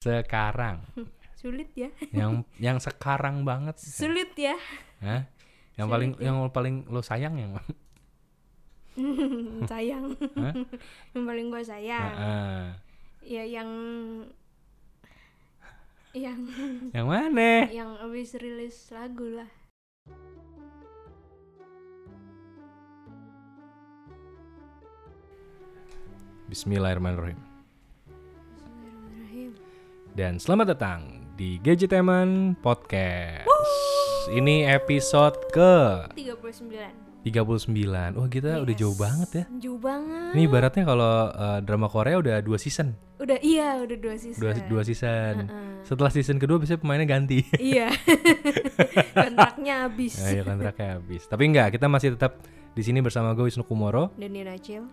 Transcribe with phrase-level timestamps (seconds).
[0.00, 0.80] sekarang
[1.40, 1.88] Sulit ya.
[2.12, 4.56] yang yang sekarang banget Sulit ya.
[5.04, 5.24] Hah?
[5.76, 6.24] yang Sulit paling ya.
[6.28, 7.52] yang paling lo sayang yang
[9.72, 10.16] sayang.
[10.40, 10.54] Hah?
[11.12, 12.12] yang paling gue sayang.
[12.16, 12.60] Heeh.
[13.20, 13.68] Ya yang
[16.16, 16.40] yang
[16.96, 19.48] yang mana yang abis rilis lagu lah.
[26.48, 27.49] Bismillahirrahmanirrahim.
[30.12, 31.00] Dan selamat datang
[31.34, 33.46] di Gadgeteman Podcast
[34.30, 35.72] ini episode ke
[36.12, 37.20] 39.
[37.20, 37.84] 39
[38.16, 38.80] wah kita udah Yes.
[38.80, 40.32] jauh banget ya Jauh banget.
[40.32, 44.40] ini ibaratnya kalau eh, drama Korea udah dua season Udah iya, udah dua season.
[44.40, 45.84] dua, dua season Heeh.
[45.84, 47.92] setelah season kedua biasanya pemainnya ganti iya.
[49.20, 50.16] Kontraknya habis.
[50.18, 51.28] Ayo kontraknya habis.
[51.28, 52.40] Tapi enggak, kita masih tetap
[52.70, 54.88] di sini bersama gue Wisnu Kumoro Dan Nina Cil.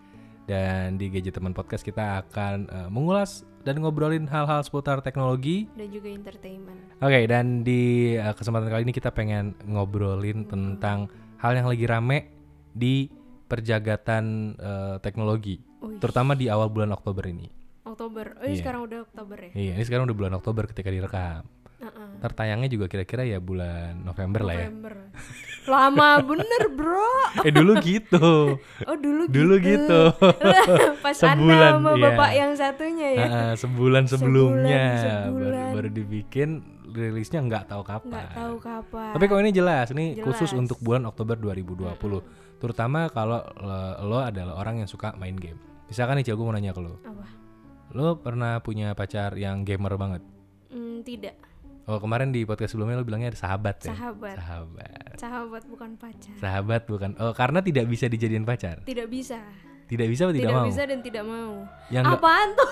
[0.48, 5.68] Dan di Gadget Teman Podcast kita akan eh, mengulas dan ngobrolin hal-hal seputar teknologi.
[5.76, 6.80] dan juga entertainment.
[6.98, 12.32] Oke, dan di eh, kesempatan kali ini kita pengen ngobrolin tentang hal yang lagi rame
[12.72, 13.12] di
[13.46, 14.24] perjagatan
[14.56, 17.48] eh, teknologi, Wih, terutama di awal bulan Oktober ini.
[17.84, 18.38] Oktober.
[18.38, 18.60] Oh, Iya.
[18.62, 19.52] sekarang udah Oktober ya.
[19.52, 21.44] Iya, ini sekarang udah bulan Oktober ketika direkam.
[21.78, 22.10] Heeh.
[22.18, 24.66] Tertayangnya juga kira-kira ya bulan November lah ya.
[24.66, 24.94] November.
[25.68, 27.14] Lama bener, Bro.
[27.48, 28.58] Eh dulu gitu.
[28.58, 30.02] Oh, dulu Dulu gitu.
[31.06, 32.04] Pas Sebulan, Anda sama iya.
[32.08, 33.26] bapak yang satunya ya.
[33.28, 35.70] Ah, sebulan sebelumnya Sebulan, Baru, sebulan.
[35.76, 36.50] baru dibikin
[36.88, 38.10] rilisnya nggak tahu kapan.
[38.10, 39.12] Nggak tahu kapan.
[39.14, 40.62] Tapi kalau ini jelas, ini khusus Jelas.
[40.66, 41.94] untuk bulan Oktober 2020.
[42.58, 45.62] Terutama kalau lo, lo adalah orang yang suka main game.
[45.86, 46.98] Misalkan nih, Cil, gue mau nanya ke lo.
[46.98, 47.24] apa?
[47.94, 50.26] Lo pernah punya pacar yang gamer banget?
[50.68, 51.38] Hmm, tidak.
[51.88, 53.96] Oh, kemarin di podcast sebelumnya lo bilangnya ada sahabat ya?
[53.96, 54.36] Sahabat.
[54.36, 55.16] Sahabat.
[55.16, 56.36] Sahabat bukan pacar.
[56.36, 57.16] Sahabat bukan.
[57.16, 58.84] Oh, karena tidak bisa dijadiin pacar.
[58.84, 59.40] Tidak bisa.
[59.88, 60.68] Tidak bisa atau tidak, mau?
[60.68, 61.64] bisa dan tidak mau.
[61.88, 62.72] Yang Apaan tuh?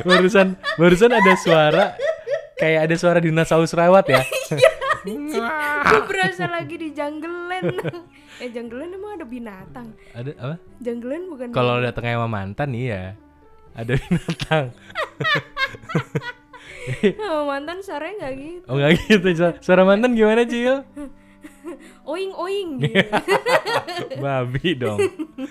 [0.08, 1.84] barusan barusan ada suara
[2.56, 4.24] kayak ada suara dinosaurus rawat ya.
[5.04, 7.76] Gue berasa lagi di jungleland.
[8.40, 9.92] eh, jungleland emang ada binatang.
[10.16, 10.56] ada apa?
[10.80, 13.20] Jungleland bukan Kalau datangnya sama mantan iya.
[13.76, 14.72] Ada binatang.
[17.20, 18.66] Oh, mantan suaranya nggak gitu.
[18.66, 19.28] Oh enggak gitu.
[19.32, 20.82] Su- Suara mantan gimana, Cil?
[22.02, 22.98] Oing oing gitu.
[24.24, 24.98] Babi dong.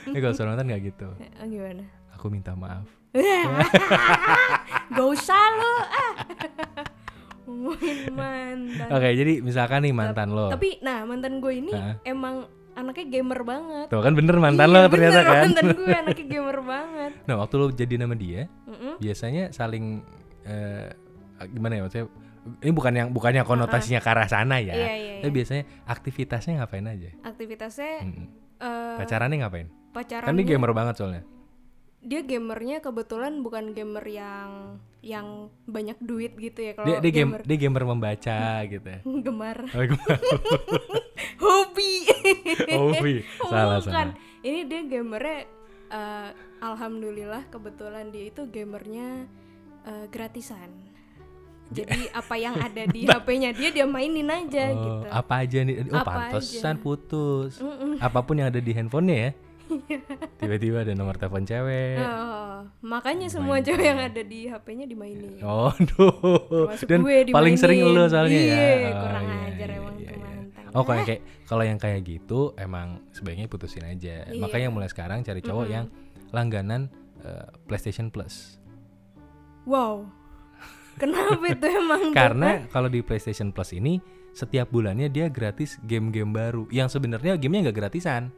[0.09, 1.07] Eh kalau suara mantan enggak gitu.
[1.17, 1.83] Eh, gimana?
[2.13, 2.83] Aku minta maaf.
[4.93, 6.13] Gak usah lo ah.
[7.49, 8.87] Ngomongin mantan.
[8.93, 10.53] Oke, jadi misalkan nih mantan lo.
[10.53, 11.95] Tapi nah mantan gue ini Heeh.
[12.05, 12.45] emang
[12.79, 13.85] anaknya gamer banget.
[13.91, 15.43] Tuh kan bener mantan Iya, lo ternyata bener, kan.
[15.45, 17.11] Mantan gue anaknya gamer banget.
[17.27, 18.93] Nah, waktu lo jadi nama dia, Mm-mm.
[18.97, 19.99] biasanya saling
[20.43, 20.87] eh,
[21.51, 22.07] gimana ya maksudnya
[22.59, 24.73] ini bukan yang bukannya konotasinya ke arah sana ya.
[24.73, 25.35] Iya, iya, Tapi iya.
[25.35, 27.09] biasanya aktivitasnya ngapain aja?
[27.21, 28.25] Aktivitasnya Mm-mm.
[28.59, 29.67] eh Pacarannya ngapain?
[29.89, 31.23] pacaran Kan dia gamer banget soalnya.
[31.99, 35.27] Dia gamernya kebetulan bukan gamer yang yang
[35.63, 38.99] banyak duit gitu ya kalau Dia dia game gamer dia gamer membaca gitu ya.
[39.25, 39.83] gemar Oh,
[41.43, 41.93] hobi
[42.69, 43.13] Hobi.
[43.43, 43.91] Salah Bukan.
[44.07, 44.15] salah.
[44.41, 45.39] ini dia gamernya
[45.89, 46.29] eh,
[46.59, 49.27] alhamdulillah kebetulan dia itu gamernya
[49.83, 50.71] eh, gratisan
[51.69, 55.75] jadi apa yang ada di HP-nya dia dia mainin aja Oh, gitu apa aja nih?
[55.85, 56.81] Oh, Apa pantesan aja.
[56.81, 57.61] putus.
[57.61, 58.01] Mm-mm.
[58.01, 59.31] Apa pun yang ada di handphonenya ya.
[60.35, 61.97] Tiba-tiba ada nomor telepon cewek.
[61.97, 65.69] Oh, makanya semua cewek yang ada di HP-nya dimainin Oh.
[65.71, 67.97] Termasuk Dan gue paling sering dimainin.
[67.97, 68.45] lo soalnya ya.
[68.45, 70.67] Iya, Oh, kurang iya, ajar iya, emang iya, iya.
[70.69, 74.25] Oh, kalau yang kayak kalau yang kayak gitu emang sebaiknya putusin aja.
[74.25, 74.37] Iya.
[74.37, 75.75] Makanya mulai sekarang cari cowok Mm-mm.
[75.75, 75.85] yang
[76.29, 76.81] langganan
[77.19, 78.57] eh, PlayStation Plus.
[79.63, 80.09] Wow.
[80.95, 82.11] Kenapa itu emang?
[82.11, 83.97] Karena kalau di PlayStation Plus ini
[84.29, 88.29] setiap bulannya dia gratis game-game baru yang sebenarnya gamenya nggak gratisan.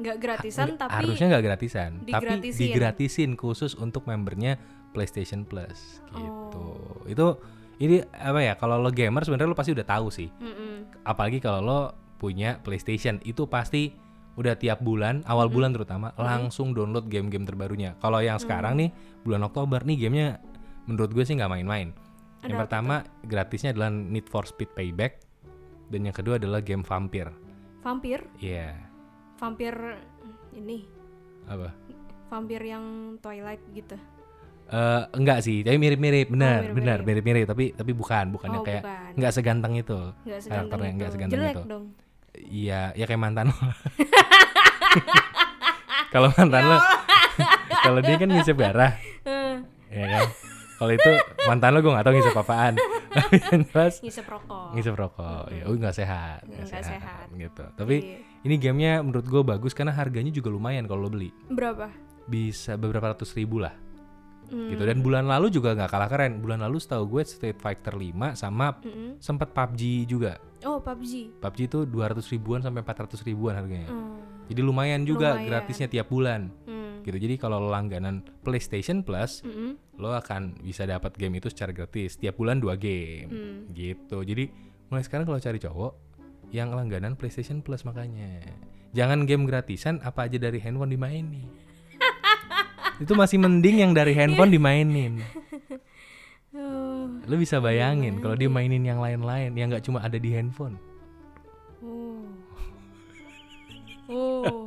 [0.00, 2.60] Nggak gratisan Nggak- tapi harusnya nggak gratisan, tapi digratisin.
[2.62, 4.56] digratisin khusus untuk membernya
[4.90, 6.64] PlayStation Plus gitu.
[6.64, 7.04] Oh.
[7.04, 7.38] Itu
[7.78, 8.56] ini apa ya?
[8.56, 10.28] Kalau lo gamer sebenarnya lo pasti udah tahu sih.
[10.34, 11.04] Mm-mm.
[11.04, 11.80] Apalagi kalau lo
[12.16, 13.92] punya PlayStation itu pasti
[14.34, 17.92] udah tiap bulan, awal bulan terutama langsung download game-game terbarunya.
[17.98, 18.88] Kalau yang sekarang nih
[19.20, 20.40] bulan Oktober nih gamenya
[20.84, 21.92] menurut gue sih nggak main-main.
[22.40, 25.20] Yang pertama gratisnya adalah Need for Speed Payback
[25.88, 27.28] dan yang kedua adalah game Vampir.
[27.80, 28.76] vampir, Iya.
[29.40, 29.74] Vampir
[30.52, 30.84] ini,
[31.46, 31.72] Apa?
[32.28, 32.84] vampir yang
[33.18, 33.96] Twilight gitu.
[34.68, 36.76] Eh enggak sih, tapi mirip-mirip, benar, mirip-mirip.
[36.76, 39.10] benar, mirip-mirip, tapi tapi bukan, bukan yang Oh, kayak bukan.
[39.16, 39.98] nggak seganteng itu.
[40.22, 40.96] Nggak seganteng karakternya itu.
[40.96, 41.62] nggak seganteng Jelek itu.
[41.66, 41.84] dong.
[42.30, 43.56] Iya, ya kayak mantan lo.
[46.10, 46.78] Kalau mantan lo,
[47.84, 48.98] kalau dia kan ngisep darah,
[49.86, 50.26] ya kan.
[50.74, 51.10] Kalau itu
[51.44, 52.74] mantan lo gue nggak tahu ngisep apaan.
[53.14, 54.70] Tapi yang jelas ngisep rokok.
[54.72, 57.26] ngisep rokok, ya, oh nggak sehat, Nggak sehat.
[57.32, 57.64] gitu.
[57.74, 58.18] Tapi Iya.
[58.40, 61.28] Ini gamenya menurut gue bagus karena harganya juga lumayan kalau lo beli.
[61.46, 61.92] berapa?
[62.24, 63.74] Bisa beberapa ratus ribu lah.
[64.50, 68.34] gitu dan bulan lalu juga nggak kalah keren bulan lalu setahu gue Street Fighter 5
[68.34, 69.22] sama Mm-mm.
[69.22, 71.38] sempet PUBG juga Oh PUBG.
[71.38, 74.18] PUBG itu 200 ribuan sampai 400 ribuan harganya Hmm.
[74.50, 75.46] jadi lumayan juga Lumayan.
[75.46, 76.98] gratisnya tiap bulan Hmm.
[77.00, 79.78] gitu jadi kalau lo langganan PlayStation Plus Mm-mm.
[79.94, 83.58] lo akan bisa dapat game itu secara gratis tiap bulan dua game Hmm.
[83.70, 84.50] gitu jadi
[84.88, 86.09] mulai sekarang kalau cari cowok
[86.50, 88.42] yang langganan PlayStation Plus makanya.
[88.90, 91.46] Jangan game gratisan apa aja dari handphone dimainin.
[93.02, 95.22] Itu masih mending yang dari handphone dimainin.
[97.30, 100.74] Lo bisa bayangin kalau dia mainin yang lain-lain yang nggak cuma ada di handphone.
[101.80, 102.26] Oh.
[104.10, 104.66] Oh.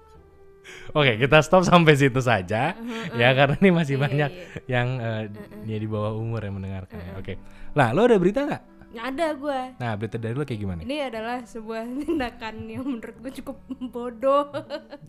[0.96, 2.72] oke kita stop sampai situ saja.
[3.12, 4.48] Ya karena ini masih Iya, banyak iya.
[4.64, 5.22] yang eh,
[5.68, 7.12] dia di bawah umur yang mendengarkan ya.
[7.20, 7.34] oke.
[7.76, 9.60] Lah lo ada berita Nggak ada gue.
[9.76, 13.56] nah berita dari lo kayak gimana Ini adalah sebuah tindakan yang menurut gue cukup
[13.94, 14.48] bodoh.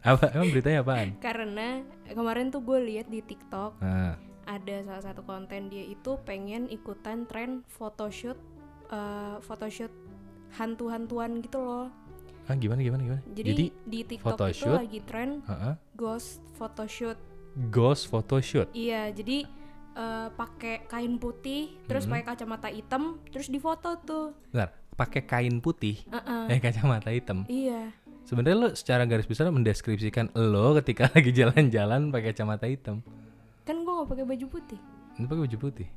[0.02, 5.22] apa emang beritanya apaan Karena kemarin tuh gue lihat di TikTok nah ada salah satu
[5.22, 8.40] konten dia itu pengen ikutan tren photoshoot
[8.88, 9.92] eh, photoshoot
[10.50, 11.92] hantu-hantuan gitu loh.
[12.46, 14.72] ah, gimana gimana gimana Jadi, di TikTok photoshoot?
[14.72, 15.74] itu lagi tren Heeh.
[15.94, 17.20] ghost photoshoot.
[17.68, 18.70] Ghost photoshoot.
[18.72, 19.44] Iya, jadi
[19.98, 22.14] eh, pakai kain putih, terus Hmm.
[22.14, 24.26] pakai kacamata hitam, terus difoto tuh.
[24.48, 26.54] Bentar, pakai kain putih, Heeh.
[26.54, 27.44] eh kacamata hitam.
[27.48, 27.90] Iya.
[28.24, 33.02] Sebenarnya lo secara garis besar mendeskripsikan lo ketika lagi jalan-jalan pakai kacamata hitam.
[33.64, 34.80] Kan gue gak pakai baju putih.
[35.16, 35.88] Ini pakai baju putih.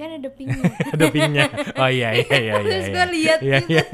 [0.00, 0.64] Kan ada pinknya.
[0.96, 1.44] Ada pinknya.
[1.76, 2.54] Oh iya iya iya iya.
[2.58, 2.88] Terus iya.
[2.90, 3.68] gue lihat Iya gitu.
[3.70, 3.84] iya.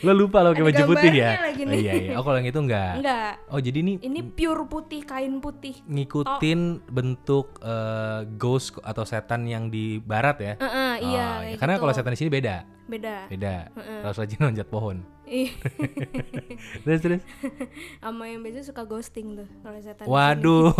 [0.00, 1.30] Lo lupa lo pakai Ada baju putih ya?
[1.42, 1.80] lagi Oh, nih.
[1.80, 2.12] iya iya.
[2.14, 2.92] Oh kalau yang itu enggak.
[2.96, 3.32] Enggak.
[3.50, 5.74] Oh jadi ini Ini pure putih, kain putih.
[5.82, 10.54] ngikutin bentuk eh, ghost atau setan yang di barat ya?
[10.56, 11.26] Heeh, iya.
[11.26, 11.82] Oh, kayak Karena gitu.
[11.82, 12.56] kalau setan di sini beda.
[12.90, 13.30] Beda.
[13.30, 13.70] Beda.
[14.02, 15.06] Harus rajin loncat pohon.
[15.24, 15.54] Ih,
[16.82, 17.22] Terus terus.
[17.98, 20.02] sama yang biasa suka ghosting tuh kalau setan.
[20.02, 20.74] di Waduh,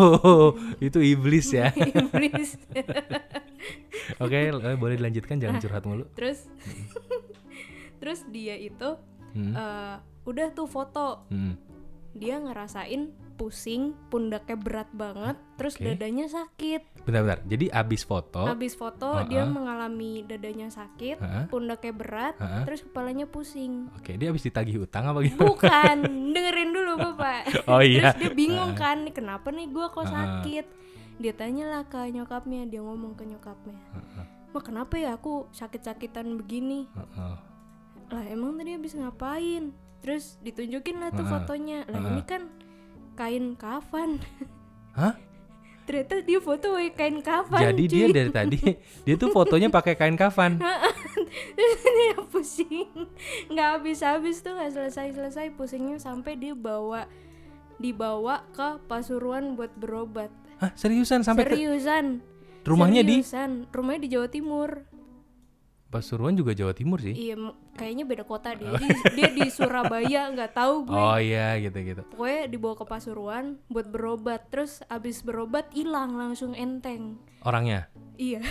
[0.82, 1.70] itu iblis ya.
[2.26, 2.58] Iblis.
[4.18, 6.04] Oke, eh, boleh dilanjutkan jangan curhat mulu.
[6.12, 6.50] terus
[7.96, 8.98] terus dia itu
[9.30, 9.54] Hmm.
[9.54, 11.54] eh, udah tuh foto Hmm.
[12.10, 17.40] dia ngerasain pusing pundaknya berat banget terus dadanya sakit Bentar-bentar.
[17.48, 19.25] Jadi abis foto, habis foto Uh-uh.
[19.25, 21.48] dia mengalami dadanya sakit Uh-uh.
[21.48, 22.69] pundaknya berat Uh-uh.
[22.69, 25.40] terus kepalanya pusing oke dia abis ditagih utang apa gimana?
[25.40, 25.96] bukan
[26.37, 28.12] dengerin dulu bapak Oh iya.
[28.12, 30.12] terus dia bingung kan nih kenapa nih gua kok Uh-uh.
[30.12, 30.66] sakit
[31.16, 36.84] dia tanyalah ke nyokapnya dia ngomong ke nyokapnya Heeh, mah kenapa ya aku sakit-sakitan begini
[36.93, 37.34] heeh.
[38.10, 41.32] lah emang tadi habis ngapain terus ditunjukin lah tuh Heeh.
[41.32, 42.12] fotonya lah Heeh.
[42.12, 42.43] ini kan
[43.20, 44.17] kain kafan.
[44.96, 45.12] Hah?
[45.90, 48.14] ternyata dia foto pakai kain kafan Jadi dia cuy.
[48.14, 48.61] dari tadi
[49.02, 50.62] dia tuh fotonya pakai kain kafan.
[51.58, 53.11] Terus dia pusing.
[53.50, 55.50] Nggak habis-habis tuh nggak selesai-selesai.
[55.58, 57.11] Pusingnya sampai dia bawa
[57.82, 60.31] dibawa ke Pasuruan buat berobat.
[60.62, 62.22] Hah, seriusan sampai ke seriusan.
[62.62, 63.26] Rumahnya di?
[63.26, 63.67] Seriusan.
[63.75, 64.87] Rumahnya di Jawa Timur
[65.90, 67.10] Pasuruan juga Jawa Timur sih.
[67.10, 67.34] iya
[67.72, 72.06] kayaknya beda kota deh dia, dia di Surabaya nggak tahu gue Oh iya gitu-gitu.
[72.08, 77.90] pokoknya dibawa ke Pasuruan buat berobat terus abis berobat hilang langsung enteng Orangnya.
[78.14, 78.38] iya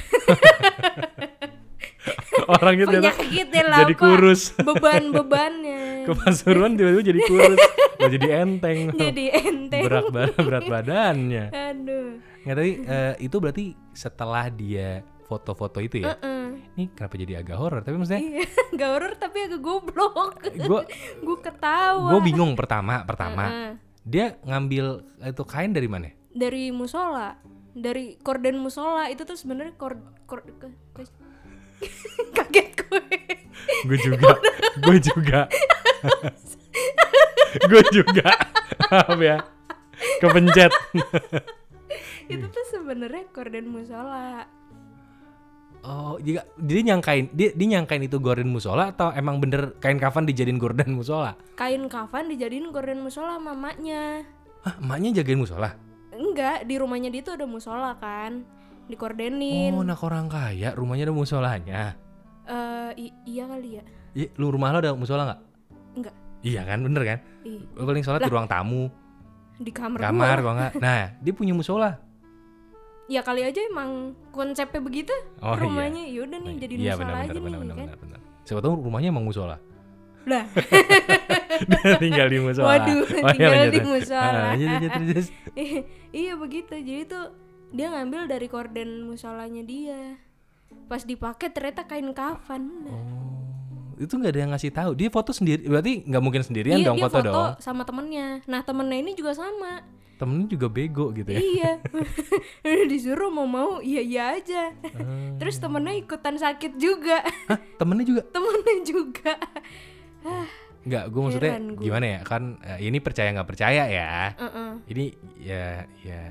[2.49, 4.41] Orangnya ternyata penyakitnya lah jadi kurus.
[4.67, 7.59] beban-bebannya Ke Pasuruan tiba-tiba jadi kurus.
[7.99, 8.79] Oh, jadi enteng.
[8.93, 11.45] jadi enteng berat ba- berat badannya.
[11.51, 16.17] aduh Nggak tapi eh, itu berarti setelah dia foto-foto itu ya.
[16.17, 16.73] Heeh.
[16.73, 17.79] Ini kenapa jadi agak horor?
[17.79, 18.45] Tapi maksudnya iya
[18.77, 20.81] gak horor tapi agak goblok gue
[21.25, 23.71] gue ketawa gue bingung pertama pertama Heeh.
[24.01, 24.85] dia ngambil
[25.21, 26.09] itu kain dari mana?
[26.29, 27.35] dari musola
[27.69, 31.17] dari korden musola itu tuh sebenarnya kord kord ke- ke-
[32.35, 33.03] kaget gue
[33.79, 34.33] Gue juga,
[34.79, 35.41] gue juga,
[37.61, 38.29] gue juga,
[38.87, 39.37] maaf ya,
[40.19, 40.71] kepencet.
[42.27, 44.45] itu tuh sebenarnya korden musola
[45.79, 46.19] Oh,
[46.59, 50.91] jadi nyangkain dia, dia nyangkain itu gorden musola atau emang bener kain kafan dijadiin gorden
[50.91, 51.39] musola?
[51.55, 54.27] kain kafan dijadiin korden musola sama maknya
[54.59, 55.71] Hah, emaknya jagain musola?
[56.11, 58.43] enggak di rumahnya dia tuh ada musola kan
[58.85, 61.81] dikordenin Oh, nak orang kaya, rumahnya ada musolanya.
[62.43, 65.39] Eh, i- iya kali ya Iya, lu rumah lo ada musola nggak?
[65.95, 67.19] enggak Iya kan, bener kan?
[67.45, 68.87] Lu paling sholat di ruang tamu,
[69.55, 70.41] di kamar, kamar gua.
[70.41, 70.73] kalau nggak.
[70.77, 71.99] Nah, dia punya musola.
[73.09, 75.11] Ya kali aja emang konsepnya begitu
[75.41, 75.65] Oh iya.
[75.65, 78.19] rumahnya yaudah nih jadi iya, musola aja benar, nih benar, kan.
[78.45, 79.57] Siapa tahu rumahnya emang musola.
[80.29, 80.45] lah
[82.03, 82.67] tinggal di musola.
[82.69, 84.29] Waduh, iya, tinggal lanjut, di musola.
[84.29, 84.53] Ah,
[86.21, 87.25] iya begitu jadi tuh
[87.69, 90.17] dia ngambil dari korden musolanya dia
[90.85, 92.61] pas dipakai ternyata kain kafan.
[92.89, 93.41] Oh,
[93.97, 94.91] itu nggak ada yang ngasih tahu.
[94.93, 97.49] Dia foto sendiri, berarti nggak mungkin sendirian Iya, dong dia foto, foto dong.
[97.57, 99.81] sama temennya nah temennya ini juga sama
[100.19, 101.39] temennya juga bego gitu ya.
[101.39, 101.71] Iya.
[102.91, 104.63] Disuruh mau mau iya iya aja.
[104.91, 105.39] Ah.
[105.39, 107.23] terus temennya ikutan sakit juga.
[107.47, 108.21] Hah, temennya juga?
[108.35, 109.33] Temennya juga.
[110.79, 111.79] Nggak gue maksudnya gua.
[111.79, 112.19] gimana ya?
[112.21, 114.35] Kan eh, ini percaya nggak percaya ya.
[114.35, 114.71] Heeh.
[114.87, 115.05] ini
[115.39, 115.63] ya
[116.01, 116.21] ya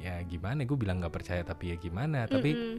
[0.00, 0.64] ya gimana?
[0.64, 2.24] Gue bilang nggak percaya tapi ya gimana?
[2.24, 2.76] Tapi Mm-mm.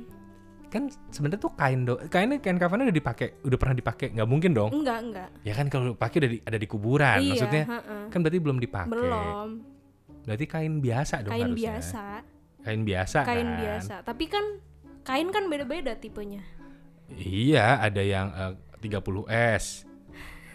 [0.67, 4.07] kan sebenarnya tuh kain do kainnya kain kafannya udah dipakai udah pernah dipakai.
[4.11, 4.73] Nggak mungkin dong.
[4.73, 7.17] Enggak enggak ya kan kalau pakai udah di- ada di kuburan.
[7.21, 8.03] Iya maksudnya heeh.
[8.09, 8.89] kan berarti belum dipakai.
[8.89, 9.76] Belum
[10.27, 11.79] berarti kain biasa dong kain harusnya.
[11.79, 12.03] biasa.
[12.59, 13.57] Kain biasa kain kan?
[13.57, 13.95] biasa.
[14.03, 14.45] Tapi kan
[15.01, 16.43] kain kan beda-beda tipenya.
[17.09, 19.23] Iya ada yang eh, 30
[19.55, 19.87] s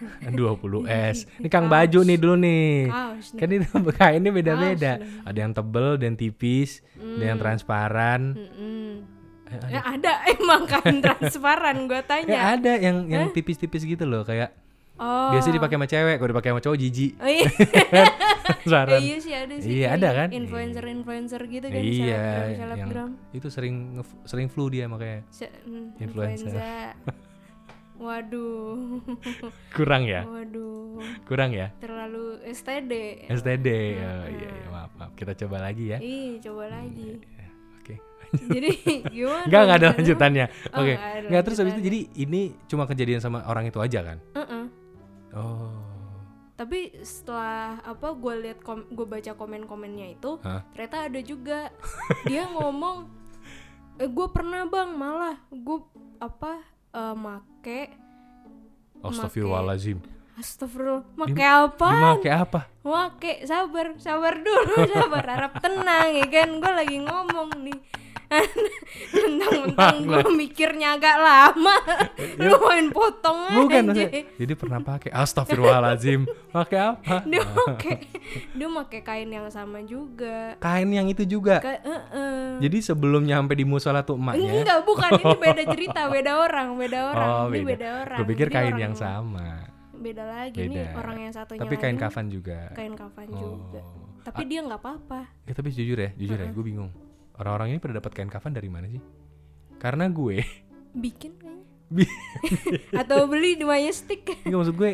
[0.29, 1.17] 20 s.
[1.39, 2.69] Ini kang baju nih dulu nih.
[2.85, 3.39] Kaos nih.
[3.39, 4.91] Kan itu kainnya beda-beda.
[4.99, 8.21] Kaos ada yang tebel dan tipis ada yang transparan.
[8.35, 8.91] Mm-mm.
[9.47, 12.57] Eh, Ya, ada emang kain transparan gue Eh, tanya.
[12.57, 14.53] ada yang yang tipis-tipis gitu loh kayak
[14.97, 15.31] oh.
[15.31, 17.11] Biasa dipakai sama cewek kalau dipakai sama cowok jijik.
[17.17, 17.47] Oh iya.
[18.43, 20.27] Transparan Eh, iya sih ada sih Iya, ada kan?
[20.29, 23.75] influencer influencer gitu kan iya selebgram yang itu sering
[24.23, 25.23] sering flu dia makanya.
[25.29, 26.51] Se- mm, Influencer.
[27.95, 28.99] waduh.
[29.77, 30.27] Kurang ya?
[30.27, 30.99] Waduh.
[31.23, 31.71] Kurang ya?
[31.79, 32.91] Terlalu STD
[33.31, 35.11] STD oh, iya, iya maaf, maaf.
[35.15, 35.97] Kita coba lagi ya.
[35.99, 37.23] Ih coba lagi.
[37.79, 37.95] oke.
[38.51, 38.69] Jadi
[39.07, 40.45] gimana Enggak, enggak ada lanjutannya.
[40.73, 40.93] Oh, Oke.
[41.31, 44.17] Enggak terus habis itu jadi ini cuma kejadian sama orang itu aja kan?
[44.35, 44.63] Heeh.
[45.33, 45.73] Oh.
[46.53, 50.61] tapi setelah apa gue lihat kom gue baca komen-komennya itu Hah?
[50.71, 51.59] ternyata ada juga
[52.29, 53.09] dia ngomong
[53.97, 55.79] eh, gue pernah bang malah gue
[56.21, 56.61] apa
[56.93, 57.81] eh, make
[59.03, 59.99] Astagfirullahalazim.
[60.33, 62.61] Astagfirullah make apa Dimake apa?
[62.85, 67.79] make sabar sabar dulu sabar harap tenang ya kan gue lagi ngomong nih
[69.73, 71.77] mentang-mentang gue mikirnya agak lama
[72.41, 73.57] lu main potong Ya.
[73.59, 74.07] Bukan aja.
[74.33, 76.25] Jadi pernah pakai Astagfirullahalazim.
[76.49, 77.15] Pakai apa?
[77.23, 77.93] dia make
[78.51, 81.59] dia make kain yang sama juga Kain yang itu juga.
[81.59, 82.47] Ka- eh, eh.
[82.59, 84.49] Jadi sebelum nyampe di musola tuh emaknya.
[84.55, 87.67] enggak bukan ini beda cerita beda orang beda orang Oh, ini beda.
[87.67, 89.49] beda orang Gue pikir kain orang yang sama.
[89.93, 90.97] beda lagi nih Beda.
[90.97, 92.59] orang yang satunya Tapi kain lagi kafan juga.
[92.71, 93.39] kain kafan Oh.
[93.39, 93.81] juga
[94.21, 96.91] tapi dia nggak apa-apa Ya, tapi jujur ya, jujur ya, gue bingung.
[97.33, 99.03] Orang-orang ini pada dapat kain kafan dari mana sih?
[99.83, 100.39] Karena gue,
[100.95, 101.67] bikin kayaknya
[103.03, 104.91] atau beli di Majestic Enggak maksud gue,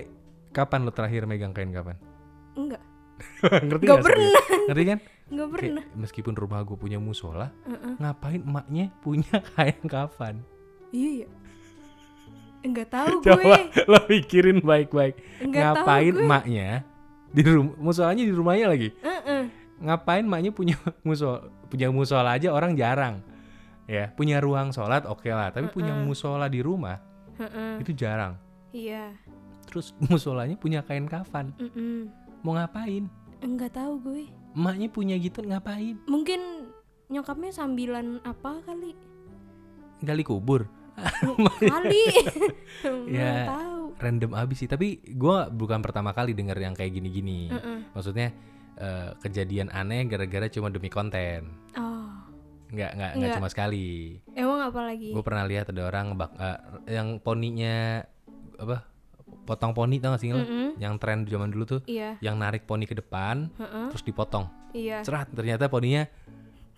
[0.49, 1.95] kapan lo terakhir megang kain kafan?
[2.57, 2.81] enggak
[3.69, 4.05] Ngerti nggak sih?
[4.09, 4.43] pernah.
[4.65, 4.99] Ngerti kan?
[5.29, 7.93] Kayak, pernah meskipun rumah gue punya musola, Heeh.
[8.01, 10.41] ngapain emaknya punya kain kafan?
[10.89, 11.27] iya ya
[12.59, 15.21] enggak tahu Coba gue lo pikirin baik-baik.
[15.45, 16.25] Ngapain gue.
[16.25, 16.81] emaknya
[17.29, 18.89] di rumah musolanya di rumahnya lagi?
[18.99, 19.43] Heeh.
[19.79, 23.21] Ngapain emaknya punya musola punya musola aja orang jarang.
[23.89, 27.01] Ya, punya ruang sholat oke lah, tapi punya musola di rumah
[27.35, 27.81] Heeh.
[27.81, 28.37] itu jarang.
[28.69, 29.09] iya
[29.65, 31.49] Terus musolanya punya kain kafan.
[31.57, 32.05] Mm-mm.
[32.41, 33.09] Mau ngapain?
[33.39, 35.95] enggak tahu gue Emaknya punya gitu ngapain?
[36.05, 36.69] mungkin
[37.07, 38.93] nyokapnya sambilan apa kali
[39.99, 40.69] Gali kubur.
[41.63, 42.03] kali
[43.09, 43.47] Ya.
[43.47, 47.49] nggak tahu Random abis sih, tapi gua bukan pertama kali denger yang kayak gini-gini.
[47.49, 47.89] Heeh.
[47.91, 48.31] Maksudnya
[48.75, 51.49] eh, kejadian aneh gara-gara cuma demi konten.
[51.73, 51.88] oh
[52.69, 54.21] Nggak nggak nggak cuma sekali.
[54.37, 56.57] emang apa lagi Gue pernah lihat ada orang ngebak eh,
[56.93, 58.05] yang poninya
[58.55, 58.85] apa?
[59.45, 60.45] Potong poni tau gak sih lo?
[60.45, 60.77] Mm-mm.
[60.77, 63.89] Yang tren zaman dulu tuh, iya yang narik poni ke depan Heeh.
[63.89, 64.45] terus dipotong.
[64.71, 66.05] iya Serat ternyata poninya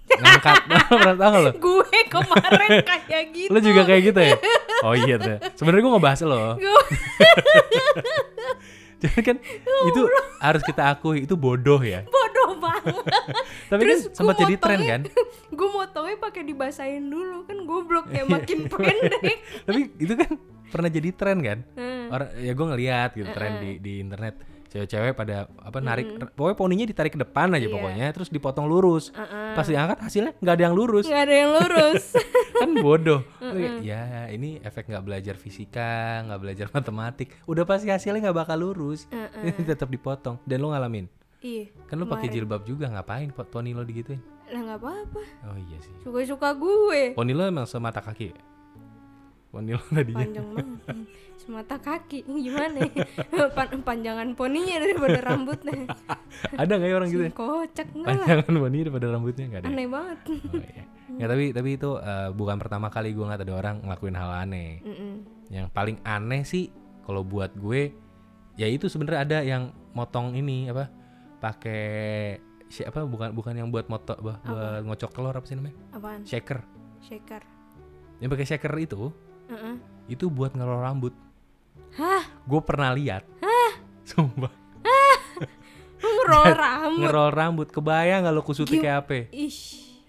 [0.07, 0.55] ngangkat.
[0.88, 1.51] pernah gak lo?
[1.60, 4.36] gue kemarin kayak gitu Lo juga kayak gitu ya?
[4.81, 5.38] Oh iya tuh.
[5.60, 6.55] Sebenarnya gue ngebahas lo.
[9.03, 9.38] Jadi kan
[9.89, 10.01] itu
[10.38, 12.05] harus kita akui itu bodoh ya.
[12.05, 12.93] bodoh banget
[13.72, 15.01] Tapi Terus kan sempat jadi tren kan.
[15.58, 20.29] gue motongnya pakai dibasahin dulu kan goblok ya makin pendek Tapi itu kan
[20.70, 21.60] pernah jadi tren kan.
[21.74, 22.13] Hmm.
[22.13, 26.85] Orang ya gue ngeliat gitu tren di di internet cewek-cewek pada apa narik pokoknya poninya
[26.85, 27.73] ditarik ke depan aja Iya.
[27.73, 29.11] pokoknya terus dipotong lurus.
[29.11, 29.51] Heeh.
[29.51, 31.05] Pas diangkat hasilnya nggak ada yang lurus.
[31.05, 32.03] nggak ada yang lurus
[32.61, 33.21] kan bodoh.
[33.81, 35.91] ya ini efek nggak belajar fisika,
[36.23, 37.35] nggak belajar matematik.
[37.43, 39.11] Udah pasti hasilnya nggak bakal lurus.
[39.69, 41.11] Tetap dipotong dan lo ngalamin.
[41.39, 44.23] iya Kan lo pakai jilbab juga ngapain po- poni lo digituin?
[44.47, 45.95] lah nggak apa-apa Oh iya sih.
[46.01, 48.35] suka-suka gue Poni lo emang semata kaki ya?
[49.51, 50.20] Poni lo tadinya.
[50.22, 50.67] panjang banget
[51.36, 52.91] semata kaki gimana ya?
[53.58, 55.89] Pan- panjangan poninya daripada rambutnya
[56.62, 57.24] Ada nggak ya orang gitu?
[57.24, 57.31] ya?
[57.34, 59.65] kocak enggak lah Panjangan poni daripada rambutnya nggak ada.
[59.65, 59.72] ya?
[59.72, 60.84] aneh banget Oh, iya.
[61.12, 64.79] Nggak, tapi tapi itu eh, bukan pertama kali gue ngeliat ada orang ngelakuin hal aneh.
[64.79, 65.13] Mm-mm.
[65.50, 67.91] Yang paling aneh sih kalau buat gue
[68.55, 70.88] ya itu sebenarnya ada yang motong ini apa
[71.41, 75.75] pakai si- apa bukan bukan yang buat moto bah, buat ngocok telur apa sih namanya
[75.91, 76.62] apaan shaker
[77.01, 77.41] shaker
[78.20, 79.10] yang pakai shaker itu
[80.08, 81.13] Itu buat ngelor rambut
[81.91, 83.27] hah gue pernah lihat
[84.08, 84.62] sumpah
[86.31, 87.00] roll rambut.
[87.01, 87.67] ngerol rambut.
[87.70, 89.20] Kebayang lo kusutnya kayak apa?
[89.31, 89.60] Ih.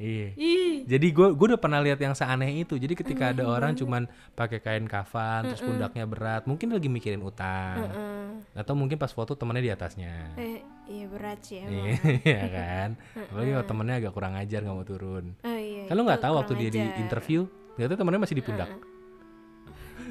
[0.03, 0.29] Iya.
[0.35, 0.75] Ih.
[0.89, 2.75] Jadi gue gue udah pernah lihat yang seaneh itu.
[2.75, 7.87] Jadi ketika ada orang cuman pakai kain kafan terus pundaknya berat, mungkin lagi mikirin utang.
[8.57, 10.35] Atau mungkin pas foto temennya di atasnya.
[10.35, 10.59] Eh,
[10.91, 11.95] iya berat sih emang.
[12.27, 12.89] Iya kan.
[13.31, 15.25] Apalagi kalau temennya agak kurang ajar nggak mau turun.
[15.45, 15.87] Oh iya.
[15.87, 16.99] Lo itu nggak tahu waktu dia di ajar.
[16.99, 17.41] interview,
[17.79, 18.71] ternyata temennya masih di pundak.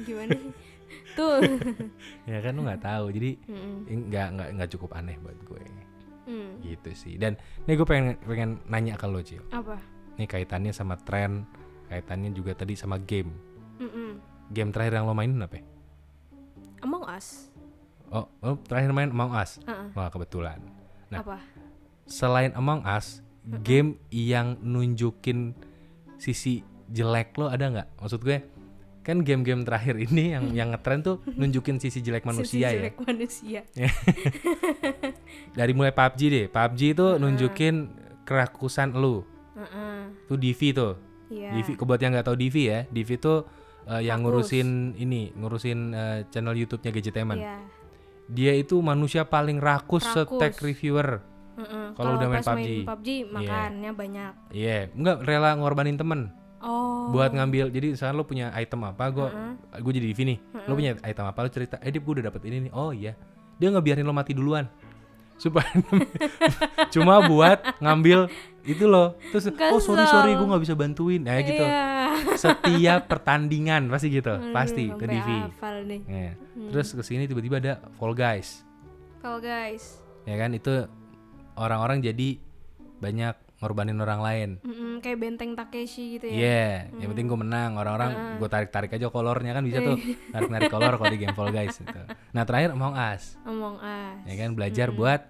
[0.02, 0.36] Gimana?
[1.18, 1.40] Tuh.
[2.30, 3.04] ya kan lo nggak tahu.
[3.12, 3.30] Jadi
[3.88, 5.62] ini nggak nggak nggak cukup aneh buat gue.
[6.28, 6.52] Hmm.
[6.62, 7.14] Gitu sih.
[7.20, 9.44] Dan nih gue pengen pengen nanya ke lo Cil.
[9.52, 9.76] Apa?
[10.16, 11.44] Nih kaitannya sama tren,
[11.88, 13.32] kaitannya juga tadi sama game.
[13.80, 14.20] Mm-mm.
[14.52, 15.60] Game terakhir yang lo mainin apa?
[15.60, 15.64] ya?
[16.84, 17.48] Among Us.
[18.12, 19.56] Oh, oh terakhir main Among Us.
[19.64, 19.88] Heeh.
[19.96, 20.60] Wah kebetulan.
[21.08, 21.24] Nah.
[21.24, 21.38] Apa?
[22.04, 23.24] Selain Among Us,
[23.64, 25.56] game yang nunjukin
[26.20, 27.88] sisi jelek lo ada nggak?
[27.98, 28.38] Maksud gue
[29.02, 32.70] kan game-game terakhir ini yang yang ngetren tuh nunjukin sisi jelek manusia Sisi ya.
[32.70, 33.60] jelek manusia.
[35.58, 36.46] Dari mulai PUBG deh.
[36.46, 37.74] PUBG itu nunjukin
[38.22, 39.26] kerakusan lu.
[39.58, 39.98] Heeh.
[40.30, 40.92] Tuh DV tuh.
[41.28, 41.50] Iya.
[41.58, 42.80] DV buat yang nggak tahu DV ya.
[42.88, 43.38] DV tuh
[43.90, 47.38] eh, yang ngurusin ini, ngurusin eh, channel YouTube-nya Gadgeteman.
[47.42, 47.56] Iya.
[48.30, 50.38] Dia itu manusia paling rakus, Rakus.
[50.38, 51.20] setek reviewer.
[51.58, 51.86] Heeh.
[51.98, 52.54] Kalau udah main PUBG.
[52.54, 54.32] main PUBG makannya banyak.
[54.54, 56.30] Iya, nggak rela ngorbanin temen
[56.62, 57.10] Oh.
[57.10, 57.74] buat ngambil.
[57.74, 59.28] Jadi misalnya lo punya item apa, gue
[59.82, 60.38] gue jadi DV nih.
[60.64, 62.72] Lo punya item apa, lo cerita, eh Dip gue udah dapet ini nih.
[62.72, 63.18] Oh iya,
[63.58, 64.70] dia ngebiarin lo mati duluan.
[65.34, 65.66] Supaya
[66.94, 68.30] cuma buat ngambil
[68.62, 69.18] itu loh.
[69.34, 70.14] Terus oh sorry Kesel.
[70.14, 71.22] sorry gue nggak bisa bantuin.
[71.26, 71.64] Ya gitu.
[71.66, 71.86] Iya.
[72.38, 75.28] Setiap pertandingan pasti gitu, pasti Aduh, ke DV.
[75.82, 76.00] nih.
[76.06, 76.32] Iya.
[76.70, 78.62] Terus ke sini tiba-tiba ada Fall Guys.
[79.18, 79.98] Fall guys.
[80.26, 80.86] Ya kan itu
[81.58, 82.38] orang-orang jadi
[83.02, 84.50] banyak ngorbanin orang lain.
[84.58, 86.34] Mm-mm, kayak benteng Takeshi gitu ya.
[86.34, 86.66] Iya,
[86.98, 87.70] yang penting gue menang.
[87.74, 89.96] Orang-orang gue tarik-tarik aja kolornya kan bisa tuh
[90.34, 91.78] tarik-tarik kolor kalau di game Fall Guys.
[91.78, 92.00] Gitu.
[92.32, 94.18] Nah terakhir Among Us, Among Us.
[94.26, 95.22] ya kan belajar buat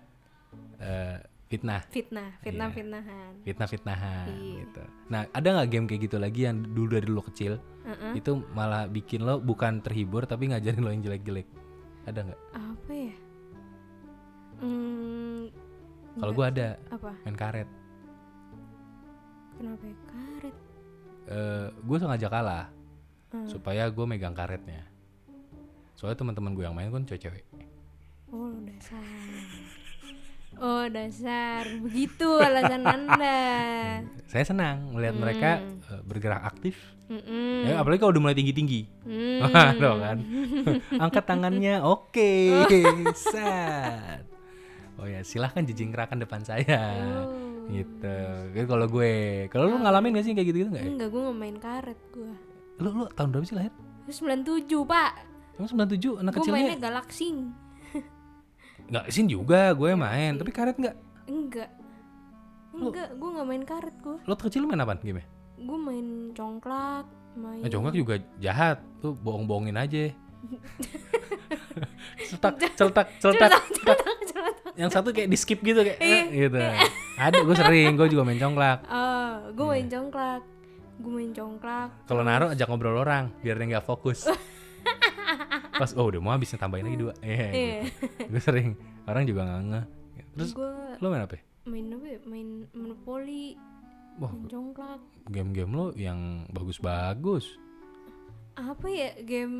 [0.79, 3.45] eh, fitnah, Fitnah, fitnah-fitnahan.
[3.45, 4.65] fitnah-fitnahan Iya.
[4.65, 4.83] gitu.
[5.07, 8.17] Nah ada nggak game kayak gitu lagi yang dulu dari lo kecil Heeh.
[8.17, 11.45] itu malah bikin lo bukan terhibur tapi ngajarin lo yang jelek-jelek?
[12.03, 12.41] Ada nggak?
[12.53, 13.15] Apa ya?
[14.59, 15.51] Hmm,
[16.15, 17.11] Kalau gue ada apa?
[17.21, 17.69] main karet.
[19.63, 19.97] Kenapa ya?
[20.11, 20.57] karet?
[21.79, 22.67] gue sengaja kalah
[23.31, 23.47] Hmm.
[23.49, 24.85] supaya gue megang karetnya.
[25.97, 27.47] Soalnya teman-teman gue yang main kan cewek-cewek.
[28.29, 29.07] Oh dasar.
[30.61, 31.65] Oh dasar.
[31.81, 33.41] Begitu alasan anda.
[34.29, 36.77] Saya senang melihat mereka eh, bergerak aktif.
[37.09, 37.69] Mm-mm.
[37.69, 38.85] Ya, apalagi kalau udah mulai tinggi-tinggi.
[39.01, 39.41] Hmm.
[39.49, 40.19] Waduh kan.
[41.09, 42.33] Angkat tangannya, oke.
[43.33, 44.29] Sat.
[45.01, 47.01] Oh ya, silahkan jejingkrakan depan saya.
[47.25, 47.52] Oh.
[47.71, 48.19] Gitu.
[48.55, 49.13] Kan kalau gue,
[49.53, 50.91] kalau lu ngalamin gak sih kayak gitu-gitu nggak ya?
[50.91, 52.33] Enggak, gue nggak main karet gue.
[52.83, 53.73] Lu lu tahun berapa sih lahir?
[54.11, 55.13] 97 pak.
[55.61, 56.59] Emang 97 anak Gue kecilnya?
[56.59, 57.37] mainnya Galaxing.
[58.91, 60.97] Nggak, sin juga gue main, tapi karet nggak.
[61.31, 61.71] Enggak.
[62.73, 64.17] Enggak, gue nggak main karet gue.
[64.27, 65.23] Lo kecil main apa game
[65.63, 67.07] Gue main congklak,
[67.39, 67.63] main.
[67.63, 70.11] Nah, jongkak juga jahat, tuh bohong-bohongin aja.
[72.27, 74.03] celtak, celtak, celtak, celtak.
[74.75, 76.17] Yang satu kayak di skip gitu kayak Iya.
[76.17, 76.59] eh, gitu.
[77.15, 78.79] Ada, gue sering, gue juga main congklak.
[78.87, 79.93] Oh, gue main Iya.
[79.93, 80.43] congklak.
[80.95, 81.89] Gue main congklak.
[82.05, 84.25] Kalau naruh ajak ngobrol orang biar dia nggak fokus.
[85.75, 87.13] Pas oh udah mau habisnya tambahin lagi dua.
[87.19, 87.49] Iya.
[87.49, 87.79] Iya.
[87.83, 88.03] gitu.
[88.29, 88.69] Gue sering
[89.05, 89.83] orang juga nggak nge.
[90.33, 91.35] Terus Gue lo main apa?
[91.35, 91.43] ya?
[91.63, 92.19] main apa ya?
[92.25, 93.55] Main Monopoly,
[94.17, 95.01] Wah main congklak.
[95.27, 97.45] game-game lo yang bagus-bagus.
[98.53, 99.59] Apa ya game?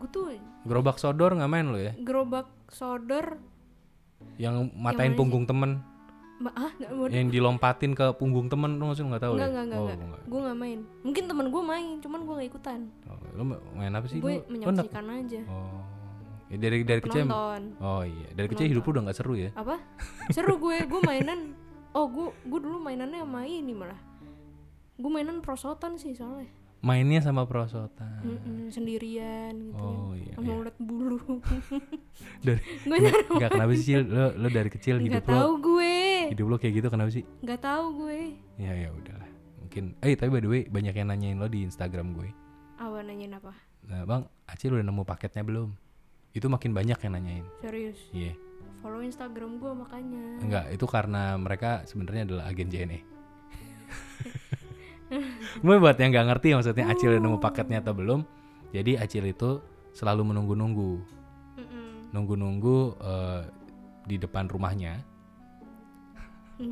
[0.00, 0.24] Gue tuh
[0.64, 1.92] Gerobak sodor nggak main lo ya?
[2.00, 3.36] gerobak sodor.
[4.40, 5.84] Yang matain mana punggung temen,
[6.34, 9.76] Ma ah, nggak yang dilompatin ke punggung temen lo nggak sih nggak tahu Enggak, ya?
[9.78, 9.86] oh.
[10.26, 10.78] Gue nggak main.
[11.06, 12.80] Mungkin temen gue main, cuman gue nggak ikutan.
[13.06, 14.18] Oh, lo ma- main apa sih?
[14.18, 15.40] Gue lo nggak- menyaksikan aja.
[15.46, 15.80] Oh,
[16.50, 17.22] ya dari dari kecil.
[17.30, 17.62] Penonton.
[17.78, 19.50] Oh iya, dari kecil hidup lo udah nggak seru ya?
[19.54, 19.78] Apa?
[20.34, 21.54] Seru gue, gue mainan.
[21.94, 24.00] Oh, gue gue dulu mainannya sama ini malah.
[24.98, 26.50] Gue mainan prosotan sih soalnya.
[26.84, 28.20] Mainnya sama prosotan.
[28.20, 29.80] Mm-mm, sendirian gitu.
[29.80, 30.36] Oh iya.
[30.36, 30.60] Sama iya.
[30.60, 31.16] ulet bulu.
[32.44, 35.96] Dari gue Enggak kenapa sih lo lo dari kecil hidup nggak tahu lo gue.
[36.28, 37.24] hidup lo kayak gitu kenapa sih?
[37.40, 38.18] Nggak tahu gue.
[38.60, 39.30] Ya ya udahlah.
[39.64, 42.28] Mungkin eh tapi by the way banyak yang nanyain lo di Instagram gue.
[42.76, 43.56] Awan nanyain apa?
[43.84, 45.72] Nah, Bang, Acil udah nemu paketnya belum?
[46.32, 47.44] Itu makin banyak yang nanyain.
[47.64, 47.96] Serius.
[48.12, 48.36] Iya.
[48.80, 50.24] Follow Instagram gue makanya.
[50.44, 53.00] Enggak, itu karena mereka sebenarnya adalah agen JNE.
[55.62, 58.20] Mungkin buat yang nggak ngerti maksudnya Acil udah nemu paketnya atau belum.
[58.74, 59.62] Jadi Acil itu
[59.94, 60.92] selalu menunggu-nunggu,
[62.10, 63.42] nunggu-nunggu eh,
[64.08, 64.98] di depan rumahnya.
[66.54, 66.70] Ini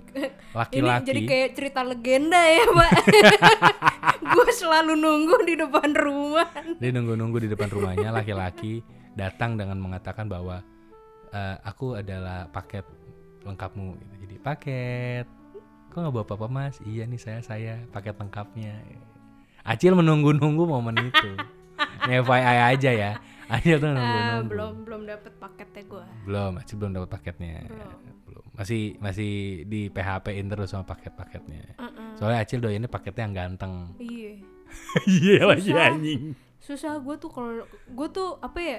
[0.55, 1.07] Laki-laki.
[1.11, 2.91] jadi kayak cerita legenda ya, Pak.
[4.35, 6.47] gue selalu nunggu di depan rumah.
[6.79, 8.83] Dia nunggu-nunggu di depan rumahnya laki-laki
[9.19, 10.63] datang dengan mengatakan bahwa
[11.35, 12.87] eh, aku adalah paket
[13.43, 15.27] lengkapmu jadi paket
[15.93, 16.81] kok nggak bawa apa mas?
[16.83, 18.81] Iya nih saya saya paket lengkapnya.
[19.63, 21.31] Acil menunggu-nunggu momen itu.
[22.03, 23.13] Ini FYI aja ya.
[23.47, 24.49] Acil tuh Ah, nunggu-nunggu.
[24.49, 27.69] belum belum dapet paketnya gue belum Acil belum dapat paketnya.
[27.69, 27.93] Belum.
[28.25, 28.45] belum.
[28.53, 29.33] Masih masih
[29.65, 31.77] di PHP in terus sama paket-paketnya.
[32.17, 33.93] Soalnya Acil doyannya paketnya yang ganteng.
[33.99, 34.33] Iya.
[35.05, 36.33] Iya lagi anjing.
[36.57, 38.79] Susah gue tuh kalau gue tuh apa ya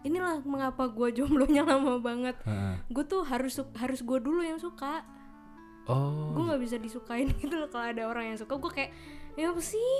[0.00, 2.34] inilah mengapa gue jomblonya lama banget.
[2.42, 2.74] Heeh.
[2.90, 5.06] gue tuh harus harus gue dulu yang suka
[5.88, 6.36] oh.
[6.36, 8.54] Gue nggak bisa disukain gitu loh kalau ada orang yang suka.
[8.54, 8.90] Gue kayak
[9.34, 9.92] ya apa sih?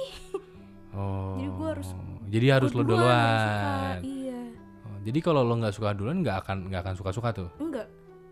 [0.92, 1.36] Oh.
[1.36, 1.96] Jadi gua harus-
[2.28, 3.04] jadi harus lo duluan.
[3.04, 4.04] suka.
[4.04, 4.40] iya.
[4.84, 7.48] Oh, jadi kalau lo nggak suka duluan nggak akan nggak akan suka-suka tuh?
[7.58, 7.88] Enggak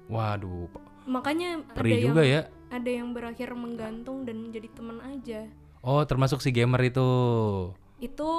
[0.07, 0.71] waduh
[1.07, 2.75] makanya perih ada juga yang ya.
[2.75, 5.47] ada yang berakhir menggantung dan jadi teman aja.
[5.83, 7.09] Oh termasuk si gamer itu?
[7.99, 8.31] Itu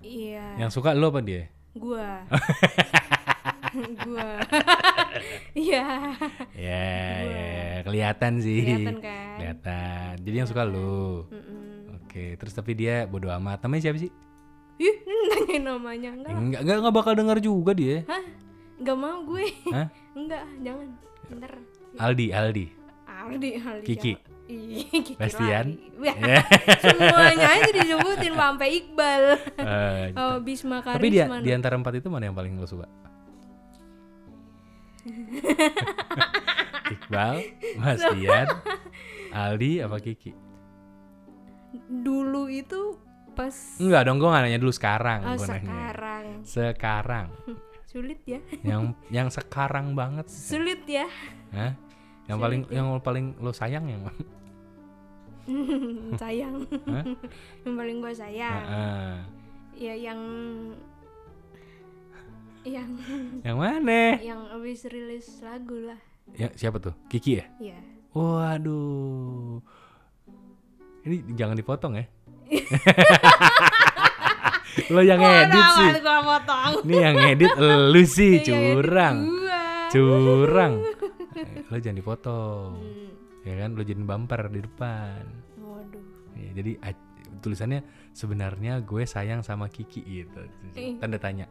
[0.00, 0.56] iya.
[0.56, 1.48] Yang suka lo apa dia?
[1.76, 2.24] Gua
[4.04, 4.30] gua.
[5.54, 5.86] Iya.
[6.58, 6.86] Ya
[7.22, 7.46] ya
[7.86, 8.66] kelihatan sih.
[8.66, 9.36] Kelihatan kan?
[9.38, 10.12] Kelihatan.
[10.26, 12.02] Jadi yang suka lo Mm-mm.
[12.02, 13.62] oke terus tapi dia bodo amat.
[13.62, 14.10] Namanya siapa sih?
[14.82, 14.96] Ih
[15.30, 16.10] nanyain namanya.
[16.10, 16.32] Enggak.
[16.34, 16.42] Lah.
[16.42, 18.02] enggak enggak enggak bakal denger juga dia.
[18.10, 18.22] Hah?
[18.82, 19.46] Nggak mau gue.
[19.70, 19.88] Hah?
[20.18, 20.88] enggak jangan.
[21.30, 21.52] Ntar
[21.94, 22.66] Aldi Aldi.
[23.06, 23.86] Aldi Aldi.
[23.86, 24.12] Kiki.
[24.44, 25.72] Ih, Kiki Bastian.
[26.84, 29.24] semuanya aja disebutin sampai Iqbal.
[29.56, 32.84] Eh, oh Bisma Karisma tapi dia di antara empat itu mana yang paling lo suka
[36.94, 37.36] Iqbal
[37.76, 38.48] Bastian
[39.30, 40.32] Aldi apa Kiki
[41.86, 42.96] dulu itu
[43.34, 45.26] pas Enggak dong, gue gak nanya dulu sekarang.
[45.26, 45.66] oh, gua nanya.
[45.66, 47.26] sekarang Sekarang.
[47.90, 50.26] sulit ya yang yang sekarang banget.
[50.26, 51.06] sulit ya
[51.50, 51.78] Hah?
[52.26, 54.22] Yang paling yang paling lo sayang yang mana?
[56.22, 57.04] sayang Hah?
[57.62, 59.14] yang paling gue sayang Heeh.
[59.76, 60.20] ya yang
[62.64, 62.90] yang
[63.46, 64.00] Yang mana?
[64.18, 66.00] yang abis rilis lagu lah
[66.32, 66.96] Ya, siapa tuh?
[67.06, 67.46] Kiki ya?
[67.60, 67.78] ya
[68.10, 69.60] Waduh.
[71.04, 72.04] Ini jangan dipotong ya.
[74.90, 75.88] lo yang ngedit sih.
[75.94, 77.52] gue potong Ini yang ngedit
[77.92, 79.16] lu sih Iya, curang.
[79.90, 80.74] Curang.
[81.68, 82.70] Lo jangan dipotong.
[82.74, 83.12] Hmm,
[83.44, 85.20] Ya kan, lo jadi bumper di depan.
[85.60, 86.72] waduh Ya, jadi
[87.38, 90.40] tulisannya sebenarnya gue sayang sama Kiki gitu.
[90.72, 90.96] Eh.
[90.96, 91.44] Tanda tanya.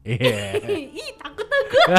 [0.00, 0.56] Iya.
[0.96, 1.76] ih takut aku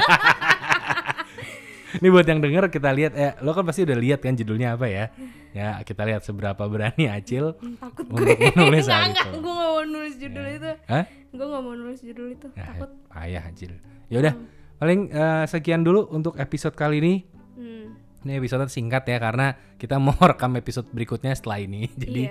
[1.92, 4.88] Ini buat yang denger kita lihat eh lo kan pasti udah lihat kan judulnya apa
[4.88, 5.12] ya?
[5.52, 7.52] Ya, kita lihat seberapa berani Acil.
[7.76, 9.38] takut Untuk gue menulis nggak hal nggak itu.
[9.38, 10.56] gue nggak mau nulis judul Ya.
[10.56, 11.06] itu Hah?
[11.30, 13.72] gue nggak mau nulis judul itu Ya, takut payah Acil.
[14.08, 14.34] Ya udah,
[14.78, 17.14] paling eh, sekian dulu untuk episode kali ini.
[17.60, 17.86] hmm,
[18.24, 21.92] Ini episode singkat ya karena kita mau rekam episode berikutnya setelah ini.
[22.02, 22.24] Jadi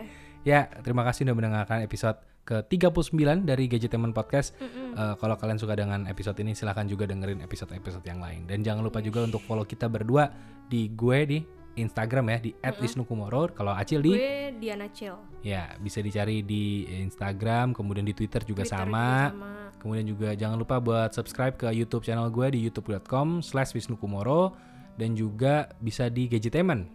[0.42, 0.64] iya.
[0.64, 4.56] ya terima kasih udah mendengarkan episode ke-39 dari Gadgetemen Podcast.
[4.58, 4.96] Mm-mm.
[4.96, 8.48] Eh, kalau kalian suka dengan episode ini silahkan juga dengerin episode-episode yang lain.
[8.48, 10.32] Dan jangan lupa juga untuk follow kita berdua
[10.66, 11.38] di gue di
[11.78, 12.50] Instagram ya di
[12.82, 14.10] @wisnukumoro kalau Acil di?
[14.10, 19.30] Gue Diana Chill ya bisa dicari di Instagram kemudian di Twitter juga Twitter sama.
[19.30, 19.50] juga sama.
[19.80, 24.52] Kemudian juga jangan lupa buat subscribe ke YouTube channel gue di youtube.com/wisnukumoro
[24.98, 26.92] dan juga bisa di Gadgetainment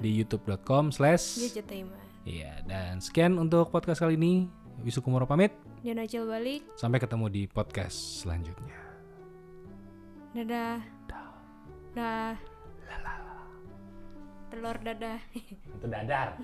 [0.00, 4.50] di youtube.com slash Gadgetainment Iya, dan sekian untuk podcast kali ini.
[4.84, 5.52] Wisukumoro pamit.
[5.80, 8.76] Diana Chill balik Sampai ketemu di podcast selanjutnya.
[10.36, 10.84] dadah
[11.96, 12.36] dah
[14.52, 15.16] telur dadah
[15.80, 16.36] Itu dadar.